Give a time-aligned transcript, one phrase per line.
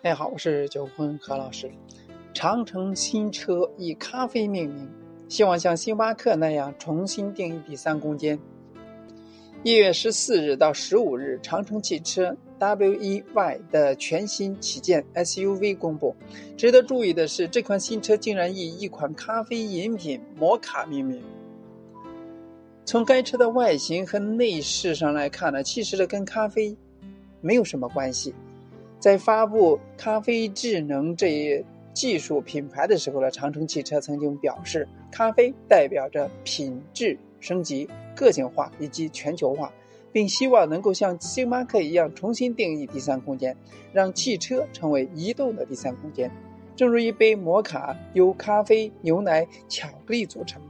[0.00, 1.68] 大家好，我是九坤何老师。
[2.32, 4.88] 长城新车以咖啡命名，
[5.28, 8.38] 希望像星巴克那样重新定义第三空间。
[9.64, 16.14] 一月十四日到十五日，长城汽车 W-E-Y 的全新旗舰 SUV 公布。
[16.56, 21.20] 值得注意的是，这款新车竟然以一款咖啡饮品摩卡命名。
[22.84, 26.76] 从该车的外形和内饰上来看呢，其实这跟咖啡
[27.40, 28.32] 没有什么关系。
[28.98, 37.88] 在发布咖啡智能这一技术品牌的时候呢，长城汽车曾经表示，咖啡代表着品质升级。
[38.16, 39.72] 个性化以及全球化，
[40.10, 43.56] 并希望能够像星巴克一样重新定义第三空间，
[43.92, 46.28] 让汽车成为移动的第三空间。
[46.74, 50.60] 正如一杯摩卡由咖啡、牛奶、巧克力组成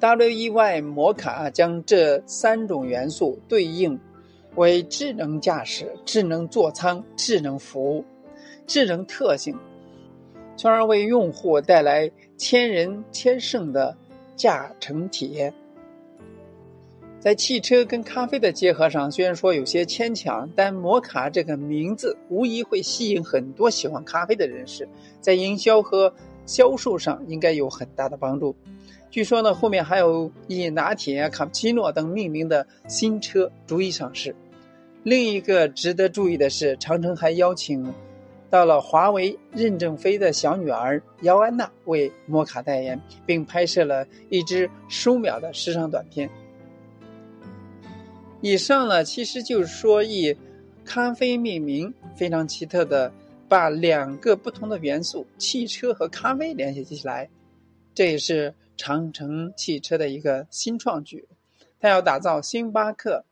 [0.00, 3.98] ，W-E-Y 摩卡将这三种元素对应
[4.56, 8.04] 为智能驾驶、智能座舱、智能服务、
[8.66, 9.56] 智能特性，
[10.56, 13.96] 从而为用户带来千人千胜的
[14.36, 15.52] 驾乘体验。
[17.18, 24.86] 在汽车跟咖啡的结合上，虽然说有些牵强，但摩卡这个名字无疑会吸引很多喜欢咖啡的人士，
[25.22, 26.12] 在营销和
[26.44, 28.54] 销售上应该有很大的帮助。
[29.10, 34.36] 据说呢，后面还有以拿铁、卡布奇诺等命名的新车逐一上市。
[35.04, 37.92] 另一个值得注意的是，长城还邀请
[38.48, 46.30] 到了华为任正非的小女儿姚安娜为摩卡代言，并拍摄了一支十五秒的时尚短片。
[48.40, 50.34] 以上呢，其实就是说以
[50.86, 53.12] 咖啡命名，非常奇特的
[53.46, 57.28] 把两个不同的元素汽车和咖啡联系起来，
[57.94, 61.26] 这也是长城汽车的一个新创举。
[61.78, 63.24] 它要打造星巴克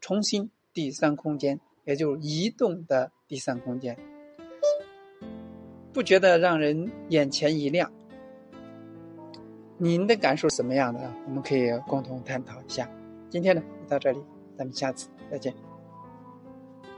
[0.00, 3.96] 重新第三空间，也就是移动的第三空间，
[5.92, 7.90] 不觉得让人眼前一亮？
[9.78, 11.00] 您的感受怎么样的？
[11.26, 12.90] 我们可以共同探讨一下。
[13.30, 14.18] 今天呢，就到这里。
[14.56, 15.52] 咱们下次再见。